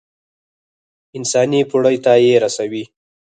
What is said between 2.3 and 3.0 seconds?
رسوي.